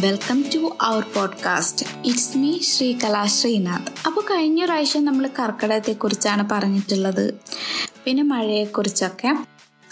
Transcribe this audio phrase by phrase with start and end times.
[0.00, 3.92] Welcome to our podcast it's me Sreekala Sreenath.
[4.06, 7.34] അപ്പോൾ കഴിഞ്ഞ പ്രാവശ്യം നമ്മൾ കർക്കിടകത്തെക്കുറിച്ചാണ് പറഞ്ഞിട്ടുള്ളത്.
[8.04, 9.36] പിന്നെ മഴയെക്കുറിച്ചൊക്കെ.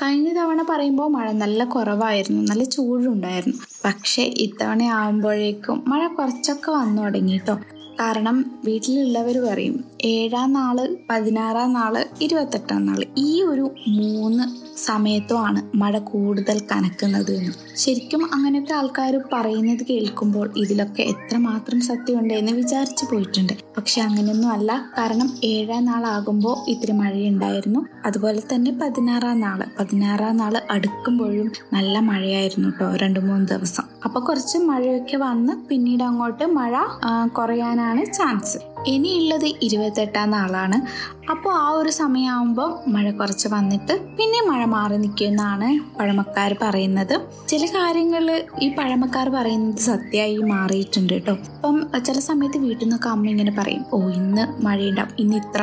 [0.02, 2.42] കഴിഞ്ഞ തവണ പറയുമ്പോൾ മഴ നല്ല കുറവായിരുന്നു.
[2.42, 3.58] നല്ല ചൂടുണ്ടായിരുന്നു.
[3.84, 7.54] പക്ഷേ ഇത്തവണ ആകുമ്പോഴേക്കും മഴ കുറച്ചൊക്കെ വന്നു തുടങ്ങി കേട്ടോ
[8.00, 16.60] കാരണം വീട്ടിലുള്ളവർ പറയും ഏഴാം നാൾ പതിനാറാം നാൾ ഇരുപത്തെട്ടാം നാൾ ഈ ഒരു മൂന്ന് സമയത്തുമാണ് മഴ കൂടുതൽ
[16.60, 17.52] കനക്കുന്നത് എന്ന്.
[17.76, 23.52] ശരിക്കും അങ്ങനത്തെ ആൾക്കാർ പറയുന്നത് കേൾക്കുമ്പോൾ ഇതിലൊക്കെ എത്രമാത്രം സത്യമുണ്ട് എന്ന് വിചാരിച്ചു പോയിട്ടുണ്ട്.
[23.76, 24.84] പക്ഷെ അങ്ങനെയൊന്നും അല്ല.
[24.98, 27.86] കാരണം ഏഴാം നാളാകുമ്പോൾ ഇത്തിരി മഴയുണ്ടായിരുന്നു.
[28.06, 29.64] അതുപോലെ തന്നെ പതിനാറാം നാൾ.
[29.80, 33.82] പതിനാറാം നാൾ അടുക്കുമ്പോഴും നല്ല മഴയായിരുന്നു കേട്ടോ രണ്ട് മൂന്ന് ദിവസം.
[34.04, 36.76] അപ്പൊ കുറച്ച് മഴയൊക്കെ വന്ന് പിന്നീട് അങ്ങോട്ട് മഴ
[37.38, 38.58] കുറയാനാണ് ചാൻസ്.
[38.86, 40.78] ഇനിയുള്ളത് ഇരുപത്തെട്ടാം നാളാണ്.
[41.32, 47.14] അപ്പോൾ ആ ഒരു സമയമാകുമ്പോൾ മഴ കുറച്ച് വന്നിട്ട് പിന്നെ മഴ മാറി നിൽക്കുമെന്നാണ് പഴമക്കാർ പറയുന്നത്.
[47.48, 51.32] ചില കാര്യങ്ങൾ ഈ പഴമക്കാർ പറയുന്നത് സത്യമായി മാറിയിട്ടുണ്ട് കേട്ടോ.
[51.32, 55.14] അപ്പം ചില സമയത്ത് വീട്ടിൽ നിന്നൊക്കെ അമ്മ ഇങ്ങനെ പറയും ഓ ഇന്ന് മഴയുണ്ടാവും.
[55.18, 55.62] ഇന്ന് ഇത്ര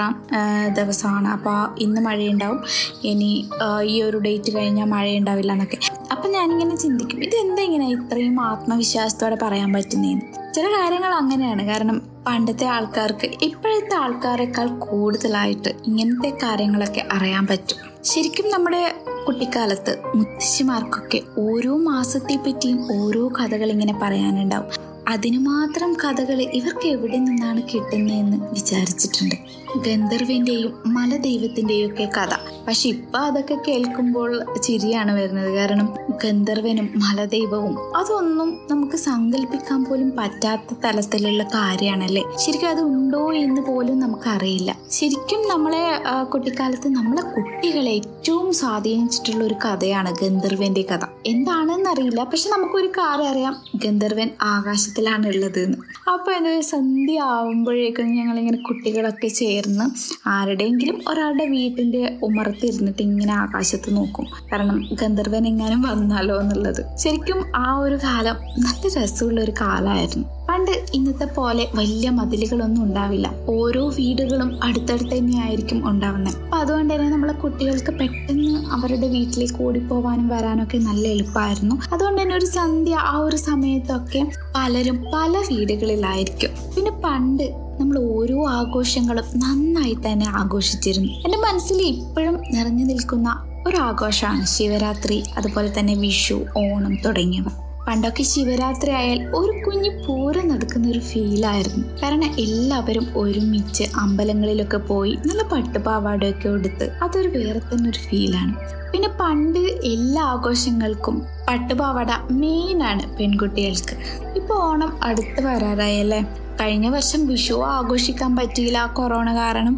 [0.80, 1.28] ദിവസമാണ്.
[1.28, 2.62] അപ്പോൾ ഇന്ന് മഴയുണ്ടാവും.
[3.04, 3.50] ഇനി
[3.84, 5.80] ഈ ഒരു ഡേറ്റ് കഴിഞ്ഞാൽ മഴയുണ്ടാവില്ല എന്നൊക്കെ.
[6.12, 11.66] അപ്പം ഞാനിങ്ങനെ ചിന്തിക്കും ഇതെന്താ ഇങ്ങനെ ഇത്രയും ആത്മവിശ്വാസത്തോടെ പറയാൻ പറ്റുന്നതെന്ന് ചില കാര്യങ്ങൾ അങ്ങനെയാണ്.
[11.66, 18.04] കാരണം പണ്ടത്തെ ആൾക്കാർക്ക് ഇപ്പോഴത്തെ ആൾക്കാരെക്കാൾ കൂടുതലായിട്ട് ഇങ്ങനത്തെ കാര്യങ്ങളൊക്കെ അറിയാൻ പറ്റും.
[18.04, 18.94] ശരിക്കും നമ്മുടെ
[19.28, 24.68] കുട്ടിക്കാലത്ത് മുത്തശ്ശിമാർക്കൊക്കെ ഓരോ മാസത്തെ പറ്റിയും ഓരോ കഥകൾ ഇങ്ങനെ പറയാനുണ്ടാവും.
[25.08, 29.36] അതിനു മാത്രം കഥകൾ ഇവർക്ക് എവിടെ നിന്നാണ് കിട്ടുന്നതെന്ന് വിചാരിച്ചിട്ടുണ്ട്.
[29.82, 32.34] ഗന്ധർവിന്റെയും മലദൈവത്തിന്റെയും ഒക്കെ കഥ.
[32.68, 35.54] പക്ഷെ ഇപ്പൊ അതൊക്കെ കേൾക്കുമ്പോൾ ചിരിയാണ് വരുന്നത്.
[35.54, 44.00] കാരണം ഗന്ധർവനും മലദൈവവും അതൊന്നും നമുക്ക് സങ്കല്പിക്കാൻ പോലും പറ്റാത്ത തലത്തിലുള്ള കാര്യമാണല്ലേ ശരിക്കും അത് ഉണ്ടോ എന്ന് പോലും
[44.00, 44.78] നമുക്കറിയില്ല.
[44.92, 45.84] ശരിക്കും നമ്മളെ
[46.24, 51.06] കുട്ടിക്കാലത്ത് നമ്മളെ കുട്ടികളെ ഏറ്റവും സ്വാധീനിച്ചിട്ടുള്ള ഒരു കഥയാണ് ഗന്ധർവന്റെ കഥ.
[51.26, 53.56] എന്താണെന്ന് അറിയില്ല പക്ഷെ നമുക്കൊരു കാര്യം അറിയാം.
[53.76, 55.78] ഗന്ധർവൻ ആകാശത്തിലാണ് ഉള്ളത് എന്ന്
[56.10, 59.28] അപ്പൊ എന്താ സന്ധ്യ ആവുമ്പോഴേക്കും ഞങ്ങളിങ്ങനെ കുട്ടികളൊക്കെ
[59.66, 59.86] ചേർന്ന്
[60.30, 64.26] ആരുടെയെങ്കിലും ഒരാളുടെ വീട്ടിന്റെ ഉമർത്തിരുന്നിട്ട് ഇങ്ങനെ ആകാശത്ത് നോക്കും.
[64.52, 66.82] കാരണം ഗന്ധർവൻ എങ്ങാനും വന്നാലോ എന്നുള്ളത്.
[66.98, 70.26] ശരിക്കും ആ ഒരു കാലം നല്ല രസമുള്ള ഒരു കാലമായിരുന്നു.
[70.50, 73.28] പണ്ട് ഇന്നത്തെ പോലെ വലിയ മതിലുകളൊന്നും ഉണ്ടാവില്ല.
[73.50, 80.78] ഓരോ വീടുകളും അടുത്തടുത്ത് തന്നെയായിരിക്കും ഉണ്ടാവുന്നത് അപ്പൊ അതുകൊണ്ട് തന്നെ നമ്മളെ കുട്ടികൾക്ക് പെട്ടെന്ന് അവരുടെ വീട്ടിലേക്ക് ഓടിപ്പോവാനും വരാനൊക്കെ
[80.78, 81.76] നല്ല എളുപ്പമായിരുന്നു.
[81.94, 84.22] അതുകൊണ്ട് തന്നെ ഒരു സന്ധ്യ ആ ഒരു സമയത്തൊക്കെ
[84.56, 86.52] പലരും പല വീടുകളിലായിരിക്കും.
[86.76, 91.12] പിന്നെ പണ്ട് നമ്മൾ ഓരോ ആഘോഷങ്ങളും നന്നായി തന്നെ ആഘോഷിച്ചിരുന്നു.
[91.26, 93.30] എന്റെ മനസ്സിൽ ഇപ്പോഴും നിറഞ്ഞു നിൽക്കുന്ന
[93.68, 97.48] ഒരു ആഘോഷമാണ് ശിവരാത്രി അതുപോലെ തന്നെ വിഷു ഓണം തുടങ്ങിയവ.
[97.88, 105.44] പണ്ടൊക്കെ ശിവരാത്രി ആയാൽ ഒരു കുഞ്ഞു പൂരം നടക്കുന്ന ഒരു ഫീലായിരുന്നു കാരണം എല്ലാവരും ഒരുമിച്ച് അമ്പലങ്ങളിലൊക്കെ പോയി നല്ല
[105.44, 108.54] പട്ടുപാവാടയൊക്കെ എടുത്ത് അതൊരു വേറെ തന്നെ ഒരു ഫീലാണ്
[108.92, 111.16] പിന്നെ പണ്ട് എല്ലാ ആഘോഷങ്ങൾക്കും
[111.48, 113.96] പട്ടുപാവാട മെയിനാണ് പെൺകുട്ടികൾക്ക്.
[114.36, 116.26] ഇപ്പോൾ ഓണം അടുത്ത് വരാറായല്ലേ
[116.62, 119.76] കഴിഞ്ഞ വർഷം വിഷു ആഘോഷിക്കാൻ പറ്റിയില്ല കൊറോണ കാരണം.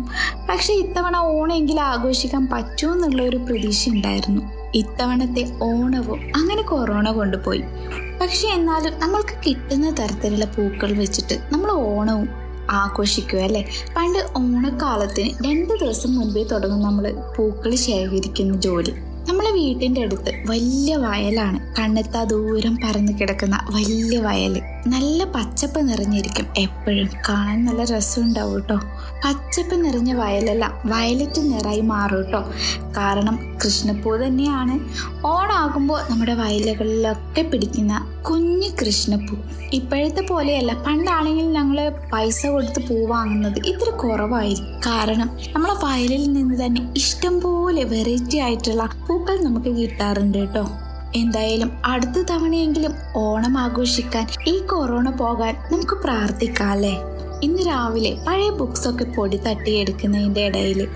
[0.49, 4.41] പക്ഷെ ഇത്തവണ ഓണമെങ്കിലും ആഘോഷിക്കാൻ പറ്റുമെന്നുള്ള ഒരു പ്രതീക്ഷ ഉണ്ടായിരുന്നു.
[4.75, 7.63] ഇത്തവണത്തെ ഓണവും അങ്ങനെ കൊറോണ കൊണ്ടുപോയി.
[8.21, 12.29] പക്ഷെ എന്നാലും നമ്മൾക്ക് കിട്ടുന്ന തരത്തിലുള്ള പൂക്കൾ വെച്ചിട്ട് നമ്മൾ ഓണവും
[12.69, 13.65] ആഘോഷിക്കുക അല്ലേ?
[13.97, 18.91] പണ്ട് ഓണക്കാലത്തിന് രണ്ട് ദിവസം മുൻപേ തുടങ്ങും നമ്മൾ പൂക്കൾ ശേഖരിക്കുന്ന ജോലി.
[19.29, 21.75] നമ്മളെ വീട്ടിന്റെ അടുത്ത് വലിയ വയലാണ്.
[21.75, 27.07] കണ്ണെത്താ ദൂരം പരന്നു കിടക്കുന്ന വലിയ വയൽ നല്ല പച്ചപ്പ് നിറഞ്ഞിരിക്കും എപ്പോഴും.
[27.29, 28.77] കാണാൻ നല്ല രസമുണ്ടാവും കേട്ടോ
[29.23, 32.41] പച്ചപ്പ് നിറഞ്ഞ വയലല്ല വയലറ്റ് നിറായി മാറും കേട്ടോ
[32.97, 34.75] കാരണം കൃഷ്ണപ്പൂ തന്നെയാണ്.
[35.25, 39.35] ഓണാകുമ്പോൾ നമ്മുടെ വയലുകളിലൊക്കെ പിടിക്കുന്ന കുഞ്ഞ് കൃഷ്ണപ്പൂ.
[39.73, 41.77] ഇപ്പോഴത്തെ പോലെയല്ല പണ്ടാണെങ്കിൽ ഞങ്ങൾ
[42.13, 44.81] പൈസ കൊടുത്ത് പൂ വാങ്ങുന്നത് ഇത്ര കുറവായിരിക്കും.
[44.87, 50.65] കാരണം നമ്മളെ വയലിൽ നിന്ന് തന്നെ ഇഷ്ടം പോലെ വെറൈറ്റി ആയിട്ടുള്ള പൂക്കൾ നമുക്ക് കിട്ടാറുണ്ട് കേട്ടോ
[51.15, 56.97] എന്തായാലും അടുത്ത തവണയെങ്കിലും ഓണം ആഘോഷിക്കാൻ ഈ കൊറോണ പോകാൻ നമുക്ക് പ്രാർത്ഥിക്കാം അല്ലേ?
[57.43, 60.87] ഇന്ന് രാവിലെ പഴയ ബുക്സൊക്കെ പൊടി തട്ടിയെടുക്കുന്നതിന്റെ ഇടയിൽ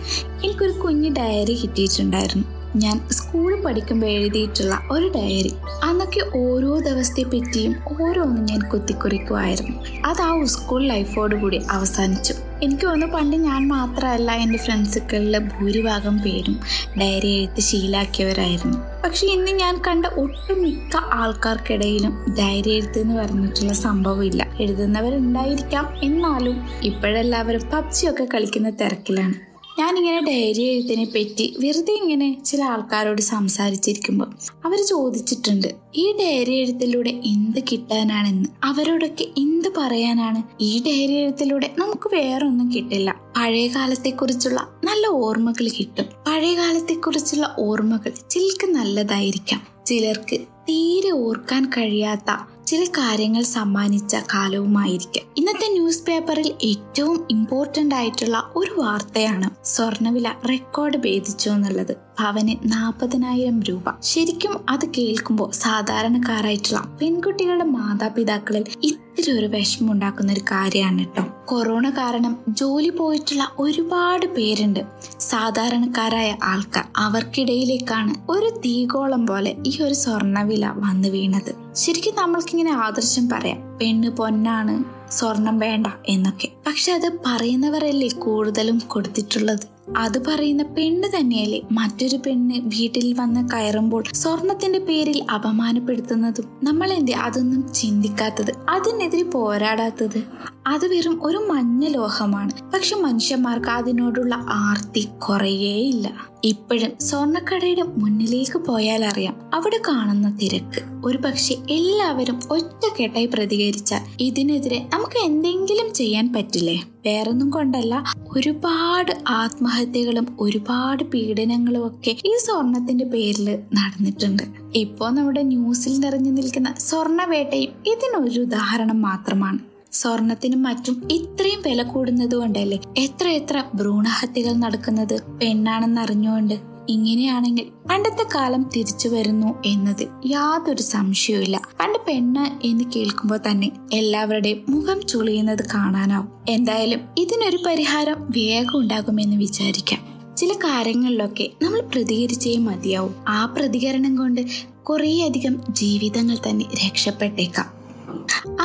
[0.43, 2.61] എനിക്കൊരു കുഞ്ഞു ഡയറി കിട്ടിയിട്ടുണ്ടായിരുന്നു.
[2.75, 5.51] ഞാൻ സ്കൂളിൽ പഠിക്കുമ്പോൾ എഴുതിയിട്ടുള്ള ഒരു ഡയറി
[5.83, 10.01] അന്നൊക്കെ ഓരോ ദിവസത്തെ പറ്റിയും ഓരോന്നും ഞാൻ കുത്തിക്കുറിക്കുമായിരുന്നു.
[10.05, 12.33] അത് ആ സ്കൂൾ ലൈഫോടുകൂടി അവസാനിച്ചു.
[12.63, 16.59] എനിക്ക് തോന്നുന്നു പണ്ട് ഞാൻ മാത്രമല്ല എന്റെ ഫ്രണ്ട്സുകളിലെ ഭൂരിഭാഗം പേരും
[16.99, 18.77] ഡയറി എഴുത്ത് ശീലാക്കിയവരായിരുന്നു.
[19.03, 25.87] പക്ഷെ ഇന്ന് ഞാൻ കണ്ട ഒട്ടുമിക്ക ആൾക്കാർക്കിടയിലും ഡയറി എഴുത്ത് എന്ന് പറഞ്ഞിട്ടുള്ള സംഭവമില്ല എഴുതുന്നവരുണ്ടായിരിക്കാം.
[26.03, 29.33] എന്നാലും ഇപ്പോഴെല്ലാവരും പബ്ജിയൊക്കെ കളിക്കുന്ന തിരക്കിലാണ്.
[29.79, 34.27] ഞാനിങ്ങനെ ഡയറി എഴുത്തിനെ പറ്റി വെറുതെ ഇങ്ങനെ ചില ആൾക്കാരോട് സംസാരിച്ചിരിക്കുമ്പോൾ
[34.65, 38.49] അവർ ചോദിച്ചിട്ടുണ്ട് ഈ ഡയറി എഴുത്തിലൂടെ എന്ത് കിട്ടാനാണെന്ന്?
[38.63, 40.43] അവരോടൊക്കെ എന്ത് പറയാനാണ്.
[40.61, 43.15] ഈ ഡയറി എഴുത്തിലൂടെ നമുക്ക് വേറെ ഒന്നും കിട്ടില്ല.
[43.37, 46.05] പഴയ കാലത്തെക്കുറിച്ചുള്ള നല്ല ഓർമ്മകൾ കിട്ടും.
[46.27, 49.67] പഴയ കാലത്തെക്കുറിച്ചുള്ള ഓർമ്മകൾ ചിലക്ക് നല്ലതായിരിക്കാം.
[49.85, 50.39] ചിലർക്ക്
[50.69, 52.31] തീരെ ഓർക്കാൻ കഴിയാത്ത
[52.67, 55.23] ചില കാര്യങ്ങൾ സമ്മാനിച്ച കാലവുമായിരിക്കും.
[55.37, 61.97] ഇന്നത്തെ ന്യൂസ് പേപ്പറിൽ ഏറ്റവും ഇമ്പോർട്ടന്റ് ആയിട്ടുള്ള ഒരു വാർത്തയാണ് സ്വർണവില റെക്കോർഡ് ഭേദിച്ചു എന്നുള്ളത്.
[62.19, 63.83] പവന് നാൽപ്പതിനായിരം രൂപ.
[64.01, 72.37] ശരിക്കും അത് കേൾക്കുമ്പോൾ സാധാരണക്കാരായിട്ടുള്ള പെൺകുട്ടികളുടെ മാതാപിതാക്കളിൽ ഇത്തിരി ഒരു വിഷമം ഉണ്ടാക്കുന്ന ഒരു കാര്യമാണ് കേട്ടോ കൊറോണ കാരണം
[72.49, 74.79] ജോലി പോയിട്ടുള്ള ഒരുപാട് പേരുണ്ട്.
[75.19, 81.51] സാധാരണക്കാരായ ആൾക്കാർ അവർക്കിടയിലേക്കാണ് ഒരു തീകോളം പോലെ ഈ ഒരു സ്വർണവില വന്നു വീണത്.
[81.75, 86.47] ശരിക്കും നമ്മൾക്കിങ്ങനെ ആദർശം പറയാം പെണ്ണ് പൊന്നാണ് സ്വർണം വേണ്ട എന്നൊക്കെ.
[86.67, 89.70] പക്ഷെ അത് പറയുന്നവരല്ലേ കൂടുതലും കൊടുത്തിട്ടുള്ളത്?
[89.87, 91.61] അത് പറയുന്ന പെണ്ണ് തന്നെയല്ലേ?
[91.71, 98.51] മറ്റൊരു പെണ്ണ് വീട്ടിൽ വന്ന് കയറുമ്പോൾ സ്വർണത്തിന്റെ പേരിൽ അപമാനപ്പെടുത്തുന്നതും നമ്മൾ എന്തേ അതൊന്നും ചിന്തിക്കാത്തത്?
[98.69, 100.23] അതിനെതിരെ പോരാടാത്തത്?
[100.67, 102.71] അത് വെറും ഒരു മഞ്ഞ ലോഹമാണ്.
[102.71, 106.13] പക്ഷെ മനുഷ്യന്മാർക്ക് അതിനോടുള്ള ആർത്തി കുറയേയില്ല.
[106.43, 110.81] ഇപ്പോഴും സ്വർണക്കടയുടെ മുന്നിലേക്ക് പോയാൽ അറിയാം അവിടെ കാണുന്ന തിരക്ക്.
[111.05, 116.83] ഒരു പക്ഷെ എല്ലാവരും ഒറ്റക്കെട്ടായി പ്രതികരിച്ചാൽ ഇതിനെതിരെ നമുക്ക് എന്തെങ്കിലും ചെയ്യാൻ പറ്റില്ലേ?
[117.05, 118.03] വേറൊന്നും കൊണ്ടല്ല
[118.37, 124.43] ഒരുപാട് ആത്മഹത്യകളും ഒരുപാട് പീഡനങ്ങളും ഒക്കെ ഈ സ്വർണത്തിന്റെ പേരിൽ നടന്നിട്ടുണ്ട്.
[124.75, 129.70] ഇപ്പോ നമ്മുടെ ന്യൂസിൽ നിറഞ്ഞു നിൽക്കുന്ന സ്വർണവേട്ടയും ഇതിനൊരു ഉദാഹരണം മാത്രമാണ്.
[129.91, 132.79] സ്വർണത്തിനും മറ്റും ഇത്രയും വില കൂടുന്നത് കൊണ്ടല്ലേ?
[132.97, 135.21] എത്ര എത്ര ഭ്രൂണഹത്യകൾ നടക്കുന്നത്?
[135.41, 136.53] പെണ്ണാണെന്ന് അറിഞ്ഞുകൊണ്ട്
[136.89, 145.07] ഇങ്ങനെയാണെങ്കിൽ പണ്ടത്തെ കാലം തിരിച്ചു വരുന്നു എന്നത് യാതൊരു സംശയവുമില്ല പണ്ട് പെണ്ണ് എന്ന് കേൾക്കുമ്പോൾ തന്നെ എല്ലാവരുടെയും മുഖം
[145.07, 146.29] ചുളിയുന്നത് കാണാനാവും.
[146.49, 149.99] എന്തായാലും ഇതിനൊരു പരിഹാരം വേഗം ഉണ്ടാകുമെന്ന് വിചാരിക്കാം.
[150.37, 153.15] ചില കാര്യങ്ങളിലൊക്കെ നമ്മൾ പ്രതികരിച്ചേ മതിയാവും.
[153.27, 154.41] ആ പ്രതികരണം കൊണ്ട്
[154.83, 157.81] കുറേയധികം ജീവിതങ്ങൾ തന്നെ രക്ഷപ്പെട്ടേക്കാം.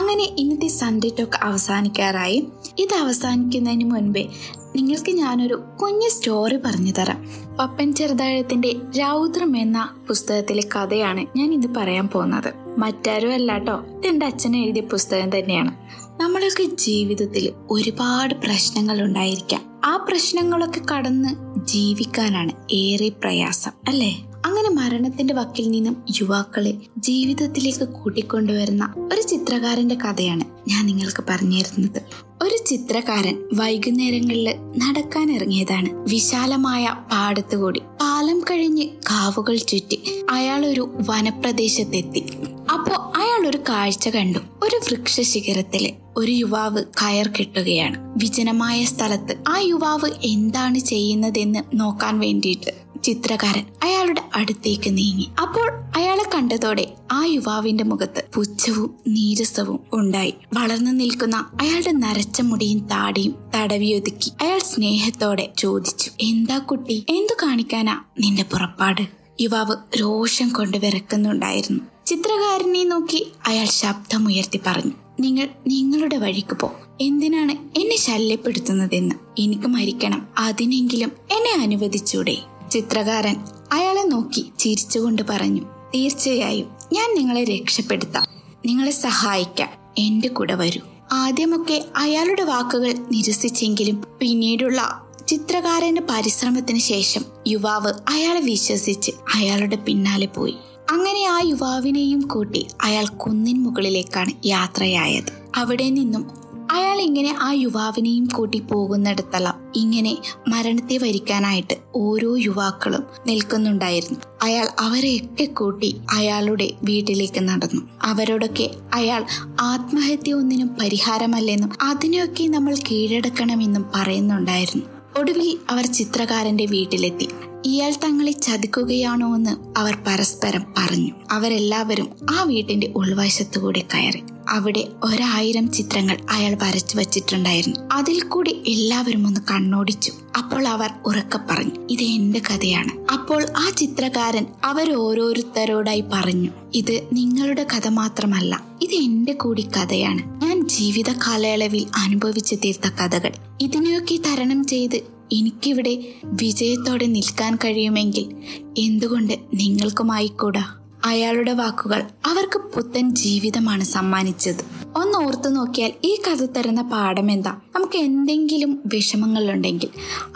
[0.06, 2.46] അങ്ങനെ ഇന്നത്തെ സൺഡേ ടോക്ക് അവസാനിക്കാറായി.
[2.78, 4.28] ഇത് അവസാനിക്കുന്നതിന് മുൻപേ
[4.76, 7.28] നിങ്ങൾക്ക് ഞാനൊരു കുഞ്ഞു സ്റ്റോറി പറഞ്ഞു തരാം.
[7.58, 12.52] പപ്പൻ ചെറുതാഴത്തിന്റെ രൗദ്രം എന്ന പുസ്തകത്തിലെ കഥയാണ് ഞാൻ ഇത് പറയാൻ പോകുന്നത്.
[12.78, 15.76] മറ്റാരും അല്ലാട്ടോ ഇത് എന്റെ അച്ഛൻ എഴുതിയ പുസ്തകം തന്നെയാണ്.
[16.22, 19.80] നമ്മളൊക്കെ ജീവിതത്തിൽ ഒരുപാട് പ്രശ്നങ്ങൾ ഉണ്ടായിരിക്കാം.
[19.84, 21.28] ആ പ്രശ്നങ്ങളൊക്കെ കടന്ന്
[21.66, 24.24] ജീവിക്കാനാണ് ഏറെ പ്രയാസം അല്ലേ?
[24.46, 32.02] അങ്ങനെ മരണത്തിന്റെ വക്കിൽ നിന്നും യുവാക്കളെ ജീവിതത്തിലേക്ക് കൂട്ടിക്കൊണ്ടുവരുന്ന ഒരു ചിത്രകാരന്റെ കഥയാണ് ഞാൻ നിങ്ങൾക്ക് പറഞ്ഞു തരുന്നത്.
[32.42, 35.88] ഒരു ചിത്രകാരൻ വൈകുന്നേരങ്ങളിൽ നടക്കാൻ ഇറങ്ങിയതാണ്.
[35.92, 42.24] വിശാലമായ പാടത്തുകൂടി പാലം കഴിഞ്ഞ് കാവുകൾ ചുറ്റി അയാൾ ഒരു വനപ്രദേശത്തെത്തി.
[42.72, 43.12] അപ്പോ
[43.46, 44.38] ഒരു കാഴ്ച കണ്ടു.
[44.62, 48.14] ഒരു വൃക്ഷ ശിഖരത്തിൽ ഒരു യുവാവ് കയർ കെട്ടുകയാണ്.
[48.22, 55.28] വിജനമായ സ്ഥലത്ത് ആ യുവാവ് എന്താണ് ചെയ്യുന്നതെന്ന് നോക്കാൻ വേണ്ടിയിട്ട് ചിത്രകാരൻ അയാളുടെ അടുത്തേക്ക് നീങ്ങി.
[55.42, 60.34] അപ്പോൾ അയാളെ കണ്ടതോടെ ആ യുവാവിന്റെ മുഖത്ത് പുച്ഛവും നീരസവും ഉണ്ടായി.
[60.52, 67.04] വളർന്നു നിൽക്കുന്ന അയാളുടെ നരച്ച മുടിയും താടിയും തടവിയൊതുക്കി അയാൾ സ്നേഹത്തോടെ ചോദിച്ചു എന്താ കുട്ടി?
[67.08, 69.25] എന്തു കാണിക്കാനാ നിന്റെ പുറപ്പാട്?
[69.40, 71.80] യുവാവ് രോഷം കൊണ്ട് വിറക്കുന്നുണ്ടായിരുന്നു.
[72.06, 76.72] ചിത്രകാരനെ നോക്കി അയാൾ ശബ്ദമുയർത്തി പറഞ്ഞു നിങ്ങൾ നിങ്ങളുടെ വഴിക്ക് പോ.
[77.00, 79.14] എന്തിനാണ് എന്നെ ശല്യപ്പെടുത്തുന്നതെന്ന്?
[79.38, 80.28] എനിക്ക് മരിക്കണം.
[80.38, 82.36] അതിനെങ്കിലും എന്നെ അനുവദിച്ചൂടെ.
[82.72, 83.36] ചിത്രകാരൻ
[83.72, 85.62] അയാളെ നോക്കി ചിരിച്ചുകൊണ്ട് പറഞ്ഞു
[85.94, 88.24] തീർച്ചയായും ഞാൻ നിങ്ങളെ രക്ഷപ്പെടുത്താം.
[88.66, 89.68] നിങ്ങളെ സഹായിക്കാം.
[89.98, 90.80] എന്റെ കൂടെ വരൂ.
[91.12, 100.54] ആദ്യമൊക്കെ അയാളുടെ വാക്കുകൾ നിരസിച്ചെങ്കിലും പിന്നീടുള്ള ചിത്രകാരന്റെ പരിശ്രമത്തിന് ശേഷം യുവാവ് അയാളെ വിശ്വസിച്ച് അയാളുടെ പിന്നാലെ പോയി.
[100.90, 105.32] അങ്ങനെ ആ യുവാവിനെയും കൂട്ടി അയാൾ കുന്നിൻ മുകളിലേക്കാണ് യാത്രയായത്.
[105.56, 106.30] അവിടെ നിന്നും
[106.70, 110.18] അയാൾ ഇങ്ങനെ ആ യുവാവിനെയും കൂട്ടി പോകുന്നിടത്തെല്ലാം ഇങ്ങനെ
[110.48, 114.18] മരണത്തെ വരിക്കാനായിട്ട് ഓരോ യുവാക്കളും നിൽക്കുന്നുണ്ടായിരുന്നു.
[114.42, 117.82] അയാൾ അവരെയൊക്കെ കൂട്ടി അയാളുടെ വീട്ടിലേക്ക് നടന്നു.
[118.02, 119.26] അവരോടൊക്കെ അയാൾ
[119.60, 124.95] ആത്മഹത്യ ഒന്നിനും പരിഹാരമല്ലെന്നും അതിനെയൊക്കെ നമ്മൾ കീഴടക്കണമെന്നും പറയുന്നുണ്ടായിരുന്നു.
[125.18, 127.28] ഒടുവിൽ അവർ ചിത്രകാരന്റെ വീട്ടിലെത്തി.
[127.64, 134.22] ഇയാൾ തങ്ങളെ ചതിക്കുകയാണോ എന്ന് അവർ പരസ്പരം പറഞ്ഞു അവരെല്ലാവരും ആ വീട്ടിന്റെ ഉൾവശത്തുകൂടെ കയറി.
[134.48, 137.80] അവിടെ ഒരായിരം ചിത്രങ്ങൾ അയാൾ വരച്ചു വച്ചിട്ടുണ്ടായിരുന്നു.
[137.92, 140.12] അതിൽ കൂടി എല്ലാവരും ഒന്ന് കണ്ണോടിച്ചു.
[140.38, 143.12] അപ്പോൾ അവർ ഉറക്കെ പറഞ്ഞു ഇത് എന്റെ കഥയാണ്.
[143.12, 150.45] അപ്പോൾ ആ ചിത്രകാരൻ അവരോരോരുത്തരോടായി പറഞ്ഞു ഇത് നിങ്ങളുടെ കഥ മാത്രമല്ല ഇത് എന്റെ കൂടി കഥയാണ്.
[150.66, 153.30] ജീവിത കാലയളവിൽ അനുഭവിച്ചു തീർത്ത കഥകൾ.
[153.60, 154.96] ഇതിനെയൊക്കെ തരണം ചെയ്ത്
[155.32, 158.36] എനിക്കിവിടെ വിജയത്തോടെ നിൽക്കാൻ കഴിയുമെങ്കിൽ
[158.78, 160.74] എന്തുകൊണ്ട് നിങ്ങൾക്കുമായിക്കൂടാ?
[161.04, 164.64] അയാളുടെ വാക്കുകൾ അവർക്ക് പുത്തൻ ജീവിതമാണ് സമ്മാനിച്ചത്.
[164.96, 167.50] ഒന്ന് ഓർത്തു നോക്കിയാൽ ഈ കഥ തരുന്ന പാഠം എന്താ?
[167.50, 169.88] നമുക്ക് എന്തെങ്കിലും വിഷമങ്ങളുണ്ടെങ്കിൽ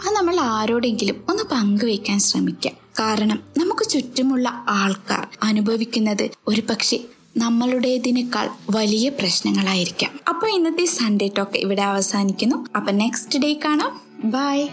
[0.07, 2.73] അത് നമ്മൾ ആരോടെങ്കിലും ഒന്ന് പങ്കുവയ്ക്കാൻ ശ്രമിക്കാം.
[2.99, 6.99] കാരണം നമുക്ക് ചുറ്റുമുള്ള ആൾക്കാർ അനുഭവിക്കുന്നത് ഒരു പക്ഷേ
[7.37, 10.11] നമ്മളുടേതിനേക്കാൾ വലിയ പ്രശ്നങ്ങളായിരിക്കാം.
[10.29, 12.65] അപ്പോൾ ഇന്നത്തെ സൺഡേ ടോക്ക് ഇവിടെ അവസാനിക്കുന്നു.
[12.77, 14.01] അപ്പൊ നെക്സ്റ്റ് ഡേ കാണാം.
[14.23, 14.67] ബൈ